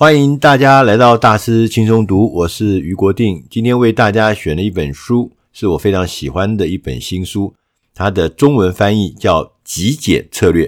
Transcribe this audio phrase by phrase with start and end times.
[0.00, 3.44] 欢迎大家来到大师轻松读，我是余国定。
[3.50, 7.52] 今天为大家选了一本书，是我非常喜欢的一本新书。
[7.94, 10.66] 它的中文翻译叫《极简策略》，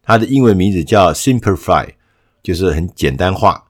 [0.00, 1.88] 它的英文名字叫 Simplify，
[2.40, 3.64] 就是很简单化。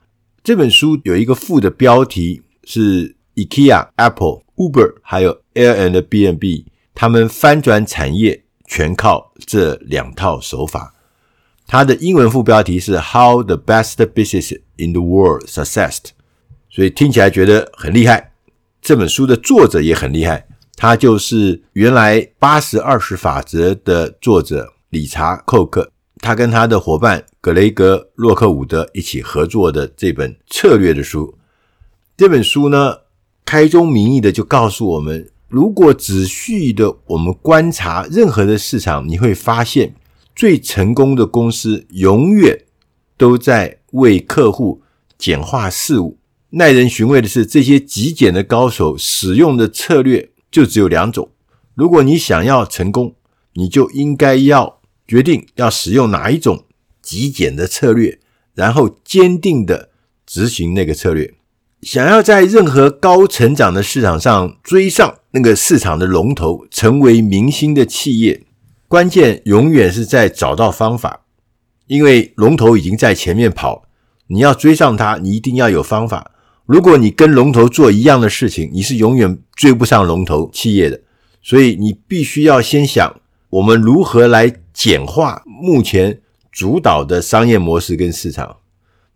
[0.45, 10.93] 这本书有一个副的标题是 IKEA、Apple、Uber 还有 Airbnb，他们翻转产业全靠这两套手法。
[11.67, 15.99] 它的英文副标题是 How the Best Business in the World success，
[16.71, 18.33] 所以听起来觉得很厉害。
[18.81, 20.47] 这本书的作者也很厉害，
[20.77, 31.37] 他就是原来八十二十法则的作者理查·寇克，他跟他的伙伴格雷格·洛克伍德一起合作的这本策略的书。
[32.17, 32.99] 这本书呢，
[33.45, 39.95] 开宗明义的就告诉我们，如果仔细的我们观察任何的市场，你会发现。
[40.37, 42.67] 最成功的公司永远
[43.17, 44.83] 都在为客户
[45.17, 46.19] 简化事务。
[46.51, 51.31] 耐人寻味的是，这些极简的高手使用的策略就只有两种。
[51.75, 53.15] 如果你想要成功，
[53.55, 56.65] 你就应该要决定要使用哪一种
[57.03, 58.19] 极简的策略，
[58.55, 59.91] 然后坚定的
[60.27, 61.35] 执行那个策略。
[61.83, 68.45] 想要在任何高成长的市场上追上那个市场的龙头，成为明星的企业。
[68.89, 71.27] 关键永远是在找到方法，
[71.89, 73.83] 因为龙头已经在前面跑，
[74.29, 76.31] 你要追上它，你一定要有方法。
[76.65, 81.01] 如果你跟龙头做一样的事情，你是永远追不上龙头企业的。
[81.43, 86.21] 所以你必须要先想，我们如何来简化目前
[86.53, 88.59] 主导的商业模式跟市场。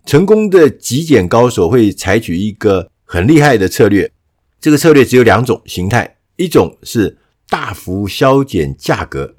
[0.06, 4.10] 成功的极简高手会采取一个很厉害的策略，
[4.58, 7.18] 这个策略只有两种形态，一种是
[7.50, 9.34] 大幅削减价格。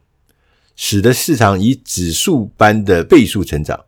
[0.76, 3.86] 使得市场以指数般的倍数成长。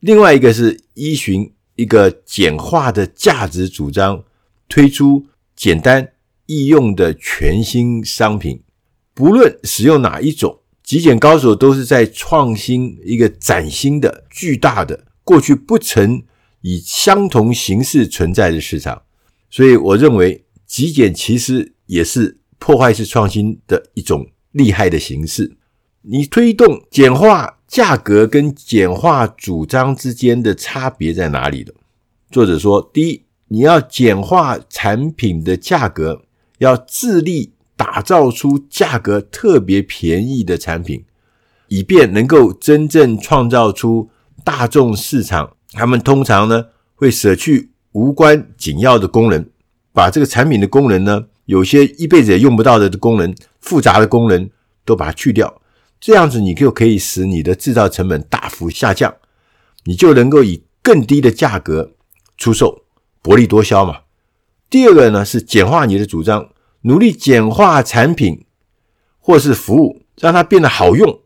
[0.00, 4.22] 另外一个是依循一个简化的价值主张，
[4.68, 6.12] 推出简单
[6.46, 8.62] 易用的全新商品。
[9.14, 16.22] 不论使用哪一种，极简高手都是在创新一个崭新的、巨大的、过去不曾
[16.60, 19.02] 以相同形式存在的市场。
[19.48, 25.56] 所以，我认为极简其实也是破坏式创新的一种厉害的形式。
[26.06, 31.72] 你推动简化价格跟简化主张之间的差别在哪里了？
[32.30, 36.20] 作者说，第一，你要简化产品的价格，
[36.58, 41.02] 要致力打造出价格特别便宜的产品，
[41.68, 44.10] 以便能够真正创造出
[44.44, 45.56] 大众市场。
[45.72, 49.46] 他们通常呢会舍去无关紧要的功能，
[49.94, 54.50] 把这个产品的功能呢，有些一辈子也用不到的功能，复杂的功能
[54.84, 55.62] 都把它去掉。
[56.06, 59.14] 这样子，你就可以使你的制造成本大幅下降，
[59.84, 61.92] 你就能够以更低的价格
[62.36, 62.82] 出售，
[63.22, 64.00] 薄利多销嘛。
[64.68, 66.50] 第二个呢是简化你的主张，
[66.82, 68.44] 努力简化产品
[69.18, 71.20] 或是服务，让它变得好用，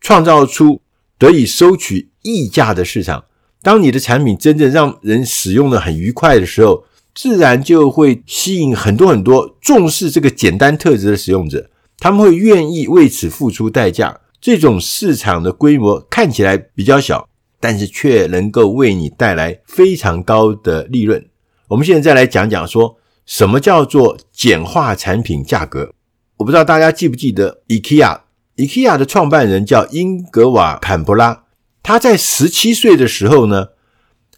[0.00, 0.80] 创造出
[1.18, 3.26] 得以收取溢价的市场。
[3.60, 11.68] 当你的产品真正让人使用的很愉快的时候，自然就会吸引很多很多重视这个简单特质的使用者，
[12.02, 14.18] 他们会愿意为此付出代价。
[14.40, 17.28] 这种市场的规模看起来比较小，
[17.60, 21.24] 但是却能够为你带来非常高的利润。
[21.68, 25.92] 我们现在再来讲讲说什么叫做简化产品价格。
[26.38, 31.44] 我不知道大家记不记得 IKEA，IKEA 的创办人叫英格瓦·坎普拉，
[31.84, 33.68] 他在十七岁的时候呢，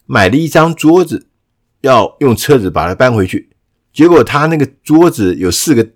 [0.05, 1.29] 买了一张桌子，
[1.81, 3.49] 要用车子把它搬回去，
[3.91, 5.89] 结果他那个桌子有四个，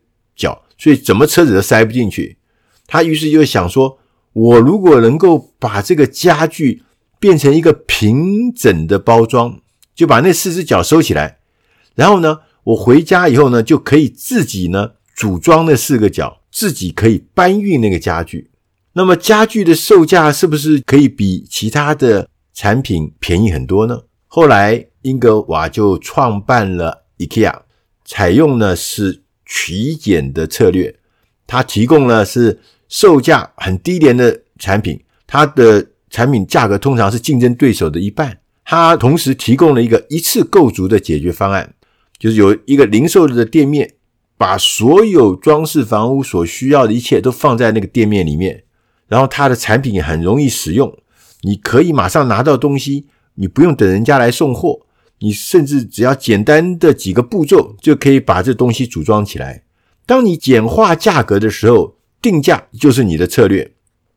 [0.79, 2.39] 所以怎么车子都塞不进去。
[2.87, 3.99] 他于是就想说，
[4.33, 6.83] 我如果能够把这个家具
[7.19, 9.61] 变成一个平整的包装，
[9.95, 11.39] 就把那四只脚收起来，
[11.97, 18.51] 然后呢，我回家以后呢，就可以自己呢组装那四个脚，自己可以搬运那个家具。
[18.93, 24.03] 那么家具的售价是不是可以比其他的产品便宜很多呢？
[24.27, 27.63] 后来英格瓦就创办了 IKEA，
[28.05, 30.95] 采用的是极简的策略，
[31.47, 32.61] 它提供了是。
[32.91, 38.39] 售价很低廉的产品，它的产品价格通常是竞争对手的一半。
[38.65, 41.75] 它同时提供了一个一次购足的解决方案，
[42.19, 43.93] 就是有一个零售的店面，
[44.39, 48.65] 把所有装饰房屋所需要的一切都放在那个店面里面，
[49.07, 50.97] 然后它的产品很容易使用，
[51.43, 53.05] 你可以马上拿到东西，
[53.35, 54.87] 你不用等人家来送货，
[55.21, 59.65] 你甚至只要简单的几个步骤就可以把这东西组装起来。
[60.07, 63.73] 当你简化价格的时候，定价就是你的策略，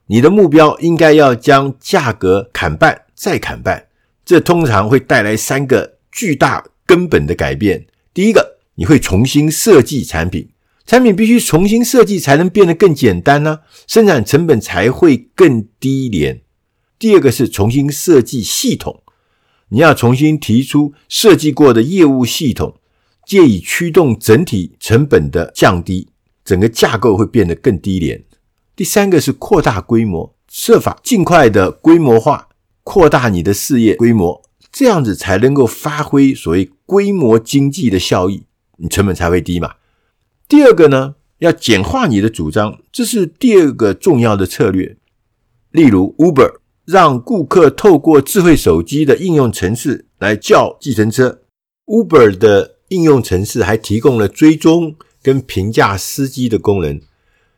[0.08, 3.88] 你的目标应该要将价格砍半再砍半，
[4.24, 7.86] 这通常会带来三个巨大根本的改变。
[8.14, 10.50] 第一个，你会重新设计产品，
[10.86, 16.42] 产品必须重新设计才能变得更简单呢、生产成本才会更低廉。
[16.98, 19.01] 第二个是重新设计系统，
[19.74, 22.76] 你要重新提出设计过的业务系统，
[23.26, 26.10] 借以驱动整体成本的降低，
[26.44, 28.24] 整个架构会变得更低廉。
[28.76, 32.50] 第三个是扩大规模，设法尽快的规模化，
[32.84, 38.44] 扩大你的事业规模，这样子才能够发挥所谓规模经济的效益，
[38.78, 39.76] 你成本才会低嘛。
[40.50, 44.98] 第二个呢，要简化你的主张，这是第二个重要的策略。
[45.72, 46.56] 例如，Uber
[46.92, 51.40] 让顾客透过智慧手机的应用程式来叫计程车
[51.86, 57.00] ，Uber 的应用程式还提供了追踪跟评价司机的功能。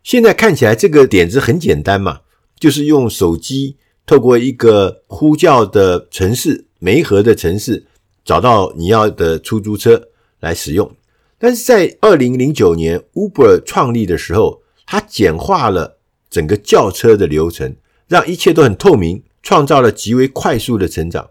[0.03, 2.19] 现在看起来这个点子很简单嘛，
[2.59, 7.87] 就是用手机透过一个呼叫的程式，媒合的程式，
[8.23, 10.09] 找到你要的出租车
[10.41, 10.91] 来使用。
[11.39, 15.97] 但是在二零零九年 Uber 创立的时候，它简化了
[16.29, 17.75] 整个叫车的流程，
[18.13, 21.27] 让一切都很透明，创造了极为快速的成长。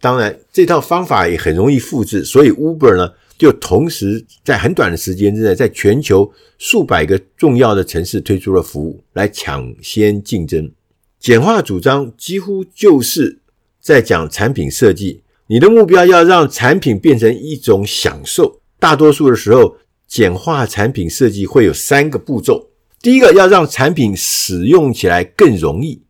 [0.00, 10.70] 当然，这套方法也很容易复制，所以 Uber 呢，就同时在很短的时间之内，在全球数百个重要的城市推出了服务，来抢先竞争。
[11.18, 13.40] 简化主张几乎就是
[13.80, 15.22] 在讲产品设计。
[15.48, 18.60] 你的目标要让产品变成一种享受。
[18.78, 22.68] 大多数的时候，简化产品设计会有三个步骤。
[23.02, 26.00] 第一个，要让产品使用起来更容易。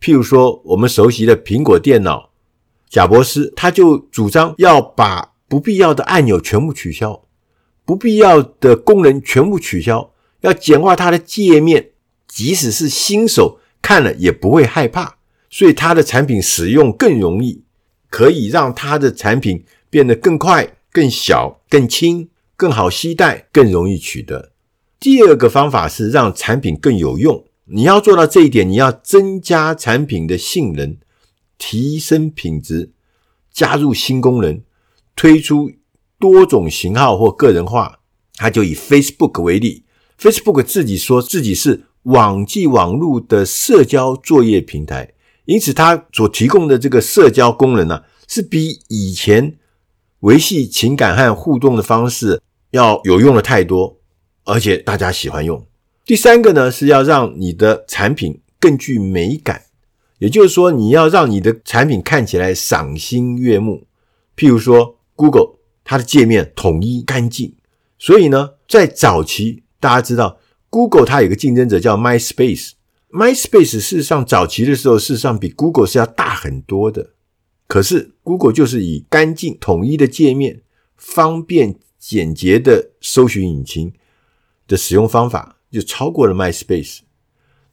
[0.00, 2.30] 譬如说，我们熟悉的苹果电脑，
[2.88, 7.24] 贾伯斯他就主张要把不必要的按钮全部取消，
[7.84, 11.90] 不必要的功能全部取消，要简化它的界面，
[12.26, 15.16] 即使是新手看了也不会害怕，
[15.50, 17.64] 所以它的产品使用更容易，
[18.08, 24.52] 可以让它的产品变得更快、更小、更轻、更好携带、更容易取得。
[24.98, 30.96] 第二个方法是让产品更有用，你要做到这一点，你要增加产品的性能，
[31.56, 32.90] 提升品质，
[33.52, 34.60] 加入新功能。
[35.14, 35.70] 推出
[36.18, 37.98] 多种型号或个人化，
[38.36, 39.84] 他就以 Facebook 为例
[40.18, 45.12] ，Facebook 自己说自己是网际网络的社交作业平台，
[45.44, 49.58] 因此它所提供的这个社交功能呢、是比以前
[50.20, 52.40] 维系情感和互动的方式
[52.70, 53.98] 要有用的太多，
[54.44, 55.66] 而且大家喜欢用。
[56.10, 59.66] 第三个呢，是要让你的产品更具美感，
[60.18, 63.86] 也就是说，你要让你的产品看起来赏心悦目，
[64.36, 64.98] 譬如说。
[65.14, 67.54] Google 它的界面统一干净，
[67.96, 72.72] 所以呢，在早期大家知道，Google 它有个竞争者叫 MySpace。
[73.12, 77.10] MySpace 事实上早期的时候，事实上比 Google 是要大很多的。
[77.68, 80.62] 可是 Google 就是以干净统一的界面、
[80.96, 83.92] 方便简洁的搜寻引擎
[84.66, 87.00] 的使用方法，就超过了 MySpace。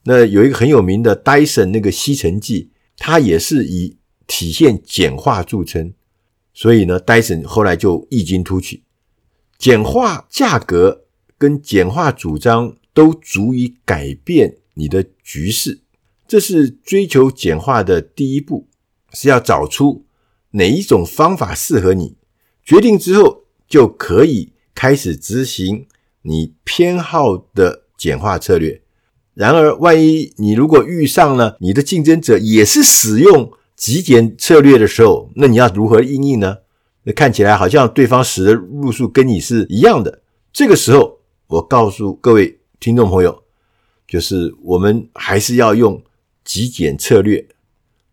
[0.04, 5.92] 那有一个很有名的 Dyson 那个吸尘器，它也是以体现简化著称。
[6.54, 8.82] 所以呢，，Dyson 后来就异军突起，
[9.58, 11.04] 简化价格
[11.36, 15.80] 跟简化主张都足以改变你的局势。
[16.26, 18.68] 这是追求简化的第一步，
[19.12, 20.04] 是要找出
[20.52, 22.16] 哪一种方法适合你。
[22.64, 25.86] 决定之后，就可以开始执行
[26.22, 28.80] 你偏好的简化策略。
[29.34, 36.56] 然而，万一你如果遇上了你的竞争者也是使用极简策略的时候，那你要如何应应呢？
[37.04, 40.22] 那看起来好像对方使的路数跟你是一样的。
[40.52, 43.42] 这个时候，我告诉各位听众朋友，
[44.08, 46.02] 就是我们还是要用
[46.44, 47.46] 极简策略，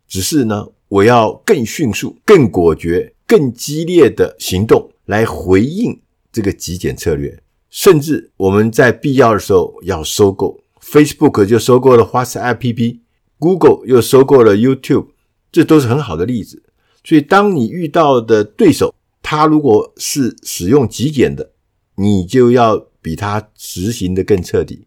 [0.06, 6.00] 只是呢，我要更迅速、更果决、更激烈的行动来回应
[6.30, 7.42] 这个极简策略。
[7.70, 15.08] 甚至我们在必要的时候要收购，Facebook 就收购了 WhatsApp，Google 又收购了 YouTube。
[15.52, 16.62] 这都是很好的例子，
[17.02, 21.52] 所以当你遇到的对手，他如果是使用极简的，
[21.94, 24.86] 你就要比他实行的更彻底；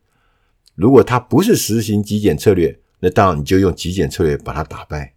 [0.75, 5.15] 如果他不是实行极简策略，那当然你就用极简策略把他打败。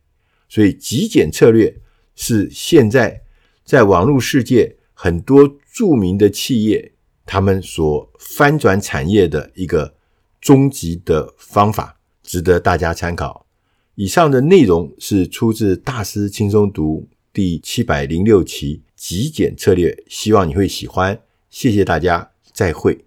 [0.49, 1.83] 所以，极简策略
[2.15, 3.23] 是现在
[3.63, 6.92] 在网络世界很多著名的企业
[7.25, 9.95] 他们所翻转产业的一个
[10.41, 13.47] 终极的方法，值得大家参考。
[13.95, 21.21] 以上的内容是出自《大师轻松读》第七百零六期极简策略，希望你会喜欢。
[21.51, 23.05] 谢谢大家，再会。